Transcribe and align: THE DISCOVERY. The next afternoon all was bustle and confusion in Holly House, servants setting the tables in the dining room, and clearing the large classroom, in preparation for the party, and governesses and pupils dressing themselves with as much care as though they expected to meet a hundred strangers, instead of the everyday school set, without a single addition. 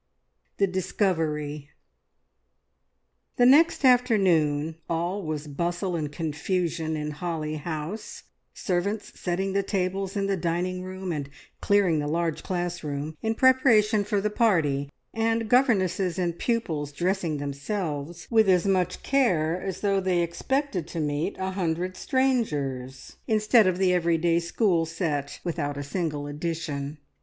THE 0.57 0.65
DISCOVERY. 0.65 1.69
The 3.35 3.45
next 3.45 3.85
afternoon 3.85 4.77
all 4.89 5.21
was 5.21 5.45
bustle 5.45 5.95
and 5.95 6.11
confusion 6.11 6.97
in 6.97 7.11
Holly 7.11 7.57
House, 7.57 8.23
servants 8.51 9.19
setting 9.21 9.53
the 9.53 9.61
tables 9.61 10.15
in 10.15 10.25
the 10.25 10.35
dining 10.35 10.81
room, 10.81 11.11
and 11.11 11.29
clearing 11.61 11.99
the 11.99 12.07
large 12.07 12.41
classroom, 12.41 13.15
in 13.21 13.35
preparation 13.35 14.03
for 14.03 14.19
the 14.19 14.31
party, 14.31 14.89
and 15.13 15.47
governesses 15.47 16.17
and 16.17 16.39
pupils 16.39 16.91
dressing 16.91 17.37
themselves 17.37 18.25
with 18.31 18.49
as 18.49 18.65
much 18.65 19.03
care 19.03 19.61
as 19.61 19.81
though 19.81 19.99
they 19.99 20.21
expected 20.21 20.87
to 20.87 20.99
meet 20.99 21.37
a 21.37 21.51
hundred 21.51 21.95
strangers, 21.95 23.17
instead 23.27 23.67
of 23.67 23.77
the 23.77 23.93
everyday 23.93 24.39
school 24.39 24.87
set, 24.87 25.39
without 25.43 25.77
a 25.77 25.83
single 25.83 26.25
addition. 26.25 26.97